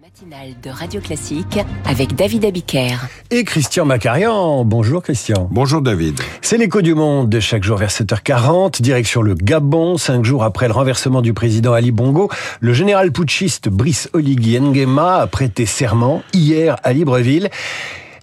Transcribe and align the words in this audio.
matinale 0.00 0.54
de 0.62 0.70
Radio 0.70 1.00
Classique 1.00 1.58
avec 1.84 2.14
David 2.14 2.44
Abiker. 2.44 2.96
Et 3.32 3.42
Christian 3.42 3.84
Macarian. 3.84 4.64
Bonjour 4.64 5.02
Christian. 5.02 5.48
Bonjour 5.50 5.82
David. 5.82 6.20
C'est 6.40 6.56
l'écho 6.56 6.82
du 6.82 6.94
monde 6.94 7.28
de 7.28 7.40
chaque 7.40 7.64
jour 7.64 7.78
vers 7.78 7.90
7h40, 7.90 8.80
direction 8.80 9.22
le 9.22 9.34
Gabon, 9.34 9.96
cinq 9.96 10.24
jours 10.24 10.44
après 10.44 10.68
le 10.68 10.74
renversement 10.74 11.20
du 11.20 11.32
président 11.32 11.72
Ali 11.72 11.90
Bongo. 11.90 12.30
Le 12.60 12.72
général 12.72 13.10
putschiste 13.10 13.68
Brice 13.68 14.08
Oligui 14.12 14.60
Nguema 14.60 15.16
a 15.16 15.26
prêté 15.26 15.66
serment 15.66 16.22
hier 16.32 16.76
à 16.84 16.92
Libreville. 16.92 17.50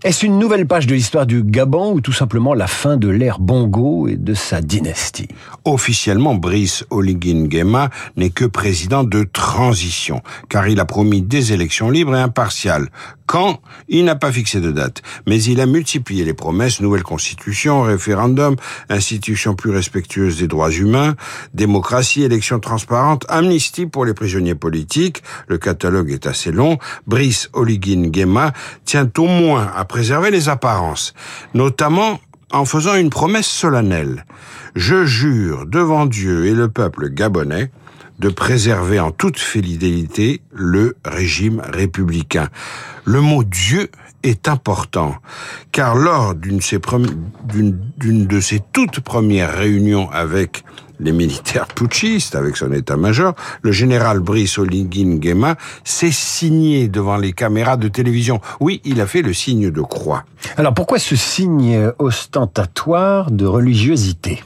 Est-ce 0.05 0.23
une 0.23 0.37
nouvelle 0.37 0.67
page 0.67 0.85
de 0.85 0.93
l'histoire 0.93 1.25
du 1.25 1.41
Gabon 1.41 1.93
ou 1.93 1.99
tout 1.99 2.13
simplement 2.13 2.53
la 2.53 2.67
fin 2.67 2.95
de 2.95 3.09
l'ère 3.09 3.39
Bongo 3.39 4.07
et 4.07 4.17
de 4.17 4.35
sa 4.35 4.61
dynastie? 4.61 5.29
Officiellement, 5.63 6.35
Brice 6.35 6.85
Oligui 6.91 7.33
Nguema 7.33 7.89
n'est 8.15 8.29
que 8.29 8.45
président 8.45 9.03
de 9.03 9.23
transition, 9.23 10.21
car 10.47 10.67
il 10.67 10.79
a 10.79 10.85
promis 10.85 11.23
des 11.23 11.53
élections 11.53 11.89
libres 11.89 12.15
et 12.15 12.21
impartiales. 12.21 12.89
Quand? 13.25 13.59
Il 13.87 14.05
n'a 14.05 14.15
pas 14.15 14.31
fixé 14.31 14.61
de 14.61 14.71
date, 14.71 15.01
mais 15.25 15.41
il 15.41 15.59
a 15.59 15.65
multiplié 15.65 16.23
les 16.23 16.35
promesses, 16.35 16.79
nouvelle 16.79 17.01
constitution, 17.01 17.81
référendum, 17.81 18.55
institution 18.89 19.55
plus 19.55 19.71
respectueuse 19.71 20.37
des 20.37 20.47
droits 20.47 20.69
humains, 20.69 21.15
démocratie, 21.55 22.21
élections 22.21 22.59
transparentes, 22.59 23.25
amnistie 23.27 23.87
pour 23.87 24.05
les 24.05 24.13
prisonniers 24.13 24.53
politiques, 24.53 25.23
le 25.47 25.57
catalogue 25.57 26.11
est 26.11 26.27
assez 26.27 26.51
long, 26.51 26.77
Brice 27.07 27.49
Oligui 27.53 27.97
Nguema 27.97 28.53
tient 28.85 29.09
au 29.17 29.25
moins 29.25 29.71
à 29.75 29.85
préserver 29.95 30.29
les 30.29 30.49
apparences, 30.49 31.13
notamment 31.53 32.19
en 32.51 32.65
faisant 32.65 32.95
une 32.95 33.09
promesse 33.09 33.47
solennelle. 33.47 34.25
Je 34.75 35.05
jure 35.05 35.65
devant 35.65 36.05
Dieu 36.05 36.47
et 36.47 36.53
le 36.53 36.67
peuple 36.67 37.07
gabonais 37.07 37.71
de 38.19 38.27
préserver 38.27 38.99
en 38.99 39.11
toute 39.11 39.39
fidélité 39.39 40.41
le 40.51 40.97
régime 41.05 41.61
républicain. 41.63 42.49
Le 43.05 43.21
mot 43.21 43.45
Dieu 43.45 43.89
est 44.21 44.49
important, 44.49 45.15
car 45.71 45.95
lors 45.95 46.35
d'une 46.35 46.59
de 48.27 48.39
ses 48.41 48.59
toutes 48.73 48.99
premières 48.99 49.55
réunions 49.55 50.09
avec 50.11 50.65
les 50.99 51.11
militaires 51.11 51.67
putschistes, 51.67 52.35
avec 52.35 52.57
son 52.57 52.71
état-major, 52.71 53.33
le 53.61 53.71
général 53.71 54.19
Brice 54.19 54.57
Oligui 54.57 55.05
Nguema 55.05 55.55
s'est 55.83 56.11
signé 56.11 56.87
devant 56.87 57.17
les 57.17 57.33
caméras 57.33 57.77
de 57.77 57.87
télévision. 57.87 58.41
Oui, 58.59 58.81
il 58.85 59.01
a 59.01 59.07
fait 59.07 59.21
le 59.21 59.33
signe 59.33 59.71
de 59.71 59.81
croix. 59.81 60.23
Alors 60.57 60.73
pourquoi 60.73 60.99
ce 60.99 61.15
signe 61.15 61.91
ostentatoire 61.99 63.31
de 63.31 63.45
religiosité? 63.45 64.43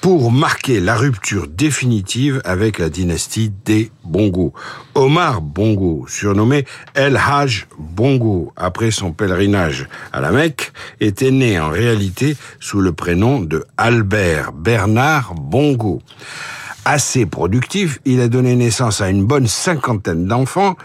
Pour 0.00 0.32
marquer 0.32 0.80
la 0.80 0.96
rupture 0.96 1.46
définitive 1.46 2.40
avec 2.44 2.78
la 2.78 2.88
dynastie 2.88 3.52
des 3.64 3.90
Bongo. 4.04 4.54
Omar 4.94 5.42
Bongo, 5.42 6.06
surnommé 6.08 6.64
El 6.94 7.16
Hajj 7.16 7.66
Bongo 7.78 8.52
après 8.56 8.90
son 8.90 9.12
pèlerinage 9.12 9.88
à 10.12 10.20
la 10.20 10.32
Mecque, 10.32 10.72
était 11.00 11.30
né 11.30 11.60
en 11.60 11.68
réalité 11.68 12.36
sous 12.60 12.80
le 12.80 12.92
prénom 12.92 13.40
de 13.40 13.64
Albert 13.76 14.52
Bernard 14.52 15.34
Bongo 15.34 16.00
assez 16.84 17.26
productif. 17.26 18.00
Il 18.04 18.20
a 18.20 18.28
donné 18.28 18.56
naissance 18.56 19.00
à 19.00 19.10
une 19.10 19.24
bonne 19.24 19.46
cinquantaine 19.46 20.26
d'enfants. 20.26 20.76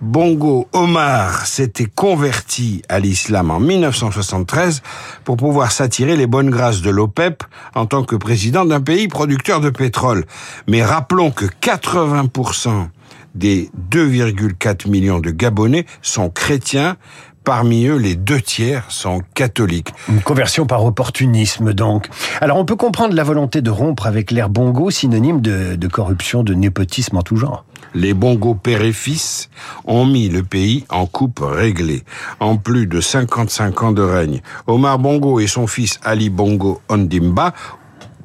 Bongo 0.00 0.68
Omar 0.72 1.46
s'était 1.46 1.86
converti 1.86 2.82
à 2.88 2.98
l'islam 3.00 3.50
en 3.50 3.60
1973 3.60 4.82
pour 5.24 5.36
pouvoir 5.36 5.72
s'attirer 5.72 6.16
les 6.16 6.26
bonnes 6.26 6.50
grâces 6.50 6.82
de 6.82 6.90
l'OPEP 6.90 7.44
en 7.74 7.86
tant 7.86 8.04
que 8.04 8.16
président 8.16 8.64
d'un 8.64 8.80
pays 8.80 9.08
producteur 9.08 9.60
de 9.60 9.70
pétrole. 9.70 10.24
Mais 10.68 10.84
rappelons 10.84 11.30
que 11.30 11.46
80% 11.46 12.88
des 13.34 13.70
2,4 13.90 14.88
millions 14.88 15.20
de 15.20 15.30
Gabonais 15.30 15.86
sont 16.02 16.28
chrétiens, 16.28 16.96
Parmi 17.44 17.86
eux, 17.86 17.96
les 17.96 18.14
deux 18.14 18.40
tiers 18.40 18.84
sont 18.88 19.22
catholiques. 19.34 19.88
Une 20.08 20.20
conversion 20.20 20.64
par 20.64 20.84
opportunisme, 20.84 21.72
donc. 21.72 22.08
Alors, 22.40 22.56
on 22.56 22.64
peut 22.64 22.76
comprendre 22.76 23.14
la 23.14 23.24
volonté 23.24 23.62
de 23.62 23.70
rompre 23.70 24.06
avec 24.06 24.30
l'ère 24.30 24.48
bongo, 24.48 24.90
synonyme 24.90 25.40
de, 25.40 25.74
de, 25.74 25.88
corruption, 25.88 26.44
de 26.44 26.54
népotisme 26.54 27.16
en 27.16 27.22
tout 27.22 27.36
genre. 27.36 27.64
Les 27.94 28.14
bongo 28.14 28.54
père 28.54 28.82
et 28.82 28.92
fils 28.92 29.50
ont 29.84 30.06
mis 30.06 30.28
le 30.28 30.42
pays 30.42 30.84
en 30.88 31.06
coupe 31.06 31.40
réglée. 31.42 32.04
En 32.38 32.56
plus 32.56 32.86
de 32.86 33.00
55 33.00 33.82
ans 33.82 33.92
de 33.92 34.02
règne, 34.02 34.40
Omar 34.66 34.98
Bongo 34.98 35.40
et 35.40 35.46
son 35.46 35.66
fils 35.66 35.98
Ali 36.04 36.30
Bongo 36.30 36.80
Ondimba 36.88 37.52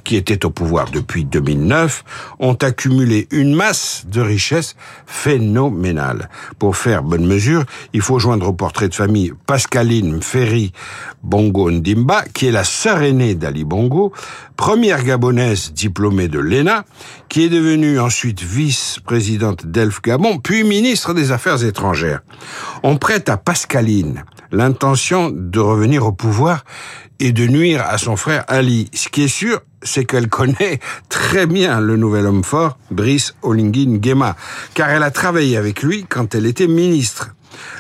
qui 0.08 0.16
étaient 0.16 0.46
au 0.46 0.50
pouvoir 0.50 0.90
depuis 0.90 1.26
2009, 1.26 2.06
ont 2.40 2.54
accumulé 2.54 3.28
une 3.30 3.54
masse 3.54 4.06
de 4.08 4.22
richesses 4.22 4.78
phénoménales. 5.06 6.30
Pour 6.60 6.78
faire 6.78 7.04
bonne 7.04 7.26
mesure, 7.26 7.66
il 7.92 8.00
faut 8.00 8.18
joindre 8.18 8.48
au 8.48 8.54
portrait 8.54 8.88
de 8.88 8.96
famille 8.96 9.34
Pascaline 9.48 10.22
Ferry 10.22 10.72
Bongo 11.24 11.70
Ndimba, 11.70 12.24
qui 12.34 12.48
est 12.48 12.52
la 12.52 12.64
sœur 12.64 13.02
aînée 13.02 13.36
d'Ali 13.36 13.66
Bongo, 13.66 14.14
première 14.56 15.04
gabonaise 15.04 15.74
diplômée 15.74 16.30
de 16.30 16.40
l'ENA, 16.40 16.86
qui 17.28 17.44
est 17.44 17.50
devenue 17.50 18.00
ensuite 18.00 18.42
vice-présidente 18.42 19.66
d'Elf 19.66 20.02
Gabon, 20.02 20.40
puis 20.40 20.64
ministre 20.64 21.14
des 21.14 21.34
Affaires 21.34 21.66
étrangères. 21.66 22.22
On 22.82 22.96
prête 22.96 23.28
à 23.28 23.36
Pascaline 23.36 24.24
l'intention 24.54 25.32
de 25.34 25.60
revenir 25.60 26.06
au 26.06 26.14
pouvoir 26.14 26.64
et 27.20 27.34
de 27.34 27.46
nuire 27.46 27.84
à 27.86 27.98
son 27.98 28.16
frère 28.16 28.46
Ali. 28.48 28.90
Ce 28.94 29.10
qui 29.10 29.24
est 29.24 29.28
sûr, 29.28 29.60
c'est 29.88 30.06
qu'elle 30.06 30.30
connaît 30.30 30.80
très 31.10 31.48
bien 31.48 31.80
le 31.80 31.98
nouvel 31.98 32.26
homme 32.26 32.44
fort, 32.44 32.78
Brice 32.92 33.34
Oligui 33.42 33.88
Nguema, 33.88 34.36
car 34.74 34.90
elle 34.90 35.04
a 35.04 35.12
travaillé 35.12 35.58
avec 35.58 35.82
lui 35.82 36.06
quand 36.08 36.36
elle 36.36 36.46
était 36.46 36.68
ministre. 36.68 37.34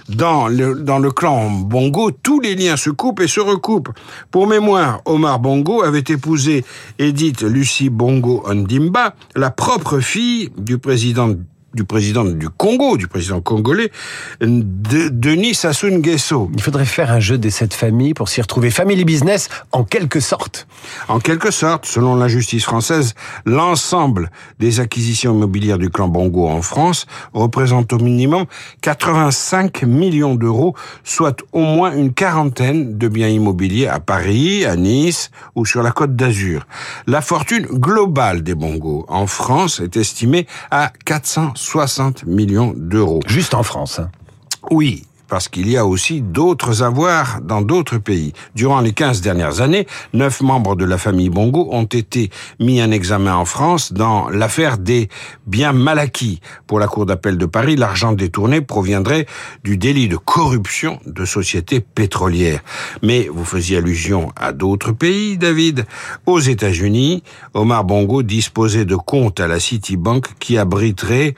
Dans 0.09 0.47
le, 0.47 0.75
dans 0.75 0.97
le 0.97 1.12
clan 1.12 1.51
Bongo, 1.51 2.09
tous 2.12 2.40
les 2.40 2.56
liens 2.56 2.78
se 2.78 2.90
coupent 2.90 3.19
et 3.19 3.28
se 3.28 3.40
recoupent. 3.40 3.90
Pour 4.31 4.47
mémoire, 4.47 5.01
Omar 5.06 5.40
Bongo 5.40 5.84
avait 5.84 6.03
épousé 6.07 6.66
Edith 6.97 7.41
Lucie 7.41 7.90
Bongo 7.90 8.44
Ondimba, 8.47 9.13
la 9.35 9.51
propre 9.51 10.00
fille 10.00 10.50
du 10.57 10.79
président 10.79 11.35
du 11.74 11.84
président 11.84 12.25
du 12.25 12.50
Congo, 12.50 12.97
du 12.97 13.07
président 13.07 13.39
congolais, 13.39 13.91
de 14.41 15.09
Denis 15.09 15.53
Sassou 15.53 15.88
Nguesso. 15.89 16.50
Il 16.56 16.62
faudrait 16.62 16.85
faire 16.85 17.12
un 17.12 17.19
jeu 17.19 17.38
des 17.38 17.51
sept 17.51 17.74
familles 17.74 18.16
pour 18.16 18.29
s'y 18.29 18.41
retrouver. 18.41 18.72
Family 18.72 19.06
business, 19.06 19.47
en 19.72 19.84
quelque 19.84 20.19
sorte. 20.19 20.68
En 21.08 21.19
quelque 21.19 21.52
sorte, 21.52 21.85
selon 21.85 22.16
la 22.16 22.28
justice 22.28 22.63
française, 22.63 23.13
l'ensemble 23.46 24.31
des 24.59 24.80
acquisitions 24.80 25.34
immobilières 25.34 25.78
du 25.78 25.90
clan 25.90 26.08
Bongo 26.08 26.47
en 26.47 26.62
France 26.62 27.06
représente 27.34 27.94
au 27.94 28.00
minimum 28.00 28.46
85 28.81 29.84
millions 29.84 30.36
d'euros, 30.36 30.75
soit 31.03 31.44
au 31.52 31.62
moins 31.62 31.96
une 31.96 32.13
quarantaine 32.13 32.97
de 32.97 33.07
biens 33.07 33.30
immobiliers 33.30 33.88
à 33.88 34.00
Paris, 34.00 34.66
à 34.66 34.75
Nice 34.75 35.31
ou 35.56 35.66
sur 35.66 35.84
la 35.84 35.91
côte 35.91 36.16
d'Azur. 36.16 36.66
La 37.06 37.22
fortune 37.22 37.66
globale 37.66 38.44
des 38.44 38.56
Bongo 38.56 39.06
en 39.07 39.28
France 39.28 39.80
est 39.80 39.97
estimée 39.97 40.47
à 40.72 40.91
400 41.06 41.53
60 41.56 42.25
millions 42.25 42.74
d'euros. 42.75 43.19
Juste 43.28 43.53
en 43.53 43.63
France. 43.63 44.00
Hein. 44.00 44.09
Oui, 44.72 45.06
parce 45.28 45.48
qu'il 45.50 45.70
y 45.70 45.78
a 45.78 45.86
aussi 45.86 46.22
d'autres 46.22 46.84
avoirs 46.84 47.42
dans 47.42 47.62
d'autres 47.62 47.98
pays. 47.98 48.34
Durant 48.56 48.82
les 48.82 48.94
15 48.94 49.22
dernières 49.22 49.62
années, 49.62 49.88
neuf 50.14 50.42
membres 50.42 50.76
de 50.76 50.86
la 50.86 50.98
famille 50.98 51.30
Bongo 51.30 51.68
ont 51.72 51.86
été 51.86 52.30
mis 52.60 52.82
en 52.82 52.92
examen 52.92 53.36
en 53.36 53.46
France 53.46 53.94
dans 53.94 54.30
l'affaire 54.30 54.78
des 54.78 55.10
biens 55.46 55.74
mal 55.74 56.00
acquis. 56.00 56.40
Pour 56.66 56.80
la 56.80 56.88
Cour 56.88 57.06
d'appel 57.06 57.38
de 57.38 57.46
Paris, 57.46 57.76
l'argent 57.76 58.14
détourné 58.14 58.62
proviendrait 58.62 59.26
du 59.64 59.78
délit 59.78 60.08
de 60.08 60.18
corruption 60.18 61.00
de 61.06 61.26
sociétés 61.26 61.80
pétrolières. 61.80 62.62
Mais 63.04 63.30
vous 63.32 63.46
faisiez 63.46 63.78
allusion 63.78 64.32
à 64.36 64.52
d'autres 64.54 64.92
pays, 64.92 65.38
David. 65.38 65.86
Aux 66.26 66.40
États-Unis, 66.40 67.24
Omar 67.54 67.84
Bongo 67.84 68.24
disposait 68.24 68.86
de 68.86 68.96
comptes 68.96 69.40
à 69.40 69.48
la 69.48 69.60
Citibank 69.60 70.28
qui 70.40 70.58
abriteraient 70.58 71.36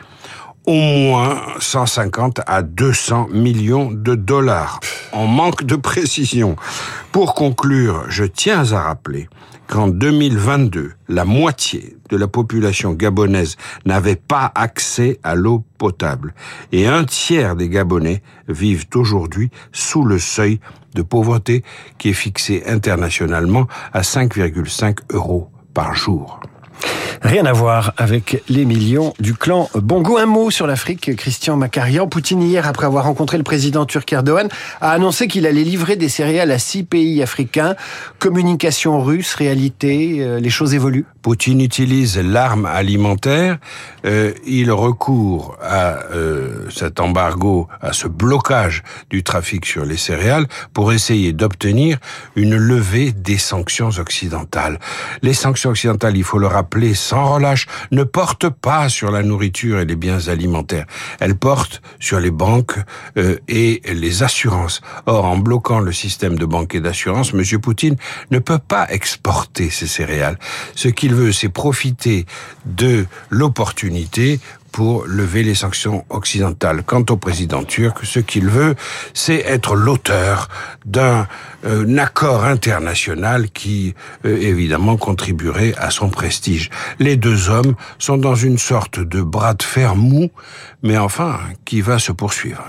au 0.69 0.74
moins 0.74 1.41
150 1.59 2.41
à 2.46 2.62
200 2.62 3.30
millions 3.31 3.89
de 3.89 4.13
dollars. 4.13 4.80
En 5.12 5.25
manque 5.25 5.63
de 5.63 5.75
précision. 5.75 6.57
Pour 7.12 7.33
conclure, 7.33 8.06
je 8.07 8.24
tiens 8.24 8.71
à 8.74 8.83
rappeler 8.83 9.27
qu'en 9.68 9.88
2022, 9.88 10.92
la 11.07 11.25
moitié 11.25 11.98
de 12.10 12.18
la 12.18 12.27
population 12.27 12.94
gabonaise 12.94 13.57
n'avait 13.86 14.16
pas 14.16 14.51
accès 14.54 15.19
à 15.24 15.33
l'eau 15.33 15.63
potable 15.80 16.36
et 16.72 16.86
un 16.86 17.04
tiers 17.04 17.56
des 17.56 17.68
Gabonais 17.68 18.22
vivent 18.48 18.86
aujourd'hui 18.94 19.50
sous 19.72 20.04
le 20.04 20.19
seuil 20.19 20.60
de 20.94 21.01
pauvreté 21.01 21.63
qui 21.98 22.10
est 22.10 22.13
fixé 22.13 22.62
internationalement 22.68 23.65
à 23.92 24.01
5,5 24.01 25.00
euros 25.13 25.50
par 25.74 25.95
jour. 25.95 26.39
Rien 27.22 27.46
à 27.46 27.52
voir 27.52 27.94
avec 27.98 28.42
les 28.48 28.64
millions 28.64 29.14
du 29.20 29.34
clan 29.34 29.70
Bongo. 29.76 30.18
Un 30.18 30.26
mot 30.26 30.52
sur 30.52 30.68
l'Afrique, 30.68 31.16
Christian 31.18 31.58
Macarian. 31.58 32.08
Poutine, 32.08 32.42
hier, 32.42 32.66
après 32.66 32.86
avoir 32.86 33.04
rencontré 33.04 33.38
le 33.38 33.44
président 33.44 33.86
turc 33.86 34.12
Erdogan, 34.14 34.48
a 34.80 34.92
annoncé 34.92 35.28
qu'il 35.28 35.46
allait 35.46 35.66
livrer 35.66 35.98
des 35.98 36.08
céréales 36.08 36.52
à 36.52 36.60
six 36.60 36.84
pays 36.84 37.22
africains. 37.22 37.76
Communication 38.20 39.02
russe, 39.02 39.36
réalité, 39.36 40.18
euh, 40.20 40.40
les 40.40 40.50
choses 40.50 40.74
évoluent. 40.74 41.06
Poutine 41.22 41.60
utilise 41.60 42.18
l'arme 42.18 42.66
alimentaire. 42.66 43.58
Euh, 44.06 44.32
il 44.48 44.72
recourt 44.72 45.58
à 45.62 46.04
euh, 46.14 46.70
cet 46.70 47.02
embargo, 47.02 47.68
à 47.82 47.92
ce 47.92 48.08
blocage 48.08 48.84
du 49.10 49.24
trafic 49.24 49.66
sur 49.66 49.86
les 49.86 49.98
céréales 49.98 50.48
pour 50.74 50.94
essayer 50.94 51.34
d'obtenir 51.34 51.98
une 52.38 52.56
levée 52.56 53.12
des 53.12 53.38
sanctions 53.38 53.90
occidentales. 54.00 54.80
Les 55.22 55.34
sanctions 55.34 55.72
occidentales, 55.72 56.16
il 56.16 56.24
faut 56.24 56.40
le 56.40 56.48
rappeler, 56.48 56.69
sans 56.94 57.33
relâche, 57.33 57.68
ne 57.92 58.04
portent 58.04 58.50
pas 58.50 58.89
sur 58.89 59.12
la 59.12 59.24
nourriture 59.24 59.80
et 59.80 59.86
les 59.86 59.95
biens 59.95 60.27
alimentaires. 60.27 60.86
Elles 61.19 61.36
portent 61.36 61.81
sur 62.00 62.19
les 62.19 62.31
banques 62.31 62.77
euh, 63.18 63.38
et 63.48 63.81
les 63.86 64.24
assurances. 64.24 64.81
Or, 65.06 65.25
en 65.25 65.38
bloquant 65.38 65.80
le 65.80 65.92
système 65.92 66.38
de 66.38 66.45
banque 66.45 66.75
et 66.75 66.81
d'assurance, 66.81 67.33
M. 67.33 67.44
Poutine 67.60 67.95
ne 68.31 68.39
peut 68.39 68.60
pas 68.60 68.88
exporter 68.89 69.69
ces 69.69 69.88
céréales. 69.88 70.38
Ce 70.75 70.88
qu'il 70.88 71.13
veut, 71.13 71.31
c'est 71.31 71.50
profiter 71.50 72.25
de 72.66 73.06
l'opportunité 73.30 74.39
pour 74.71 75.06
lever 75.06 75.44
les 75.44 75.56
sanctions 75.56 76.06
occidentales. 76.10 76.83
Quant 76.86 77.04
au 77.10 77.18
président 77.18 77.63
turc, 77.63 78.00
ce 78.04 78.19
qu'il 78.19 78.50
veut, 78.50 78.75
c'est 79.13 79.39
être 79.45 79.75
l'auteur 79.75 80.48
d'un 80.86 81.27
euh, 81.66 81.98
accord 81.98 82.45
international 82.45 83.50
qui, 83.51 83.95
euh, 84.25 84.38
évidemment, 84.38 84.98
contribuerait 84.98 85.74
à 85.77 85.89
son 85.89 86.10
prestige. 86.10 86.69
Les 87.00 87.18
deux 87.18 87.50
hommes 87.50 87.75
sont 87.98 88.18
dans 88.18 88.36
une 88.36 88.57
sorte 88.57 89.00
de 89.00 89.21
bras 89.21 89.54
de 89.54 89.63
fer 89.63 89.95
mou, 89.95 90.30
mais 90.83 90.98
enfin, 90.98 91.39
qui 91.65 91.81
va 91.81 92.00
se 92.00 92.12
poursuivre. 92.12 92.63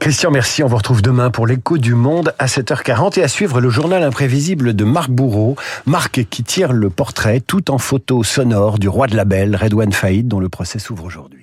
Christian, 0.00 0.30
merci. 0.30 0.62
On 0.62 0.66
vous 0.66 0.78
retrouve 0.78 1.02
demain 1.02 1.30
pour 1.30 1.46
l'écho 1.46 1.76
du 1.76 1.94
monde 1.94 2.32
à 2.38 2.46
7h40 2.46 3.20
et 3.20 3.22
à 3.22 3.28
suivre 3.28 3.60
le 3.60 3.68
journal 3.68 4.02
imprévisible 4.02 4.74
de 4.74 4.84
Marc 4.84 5.10
Bourreau. 5.10 5.56
Marc 5.84 6.24
qui 6.30 6.42
tire 6.42 6.72
le 6.72 6.88
portrait 6.88 7.40
tout 7.40 7.70
en 7.70 7.76
photo 7.76 8.24
sonore 8.24 8.78
du 8.78 8.88
roi 8.88 9.08
de 9.08 9.14
la 9.14 9.26
belle, 9.26 9.54
Redouane 9.56 9.92
Faïd, 9.92 10.26
dont 10.26 10.40
le 10.40 10.48
procès 10.48 10.78
s'ouvre 10.78 11.04
aujourd'hui. 11.04 11.39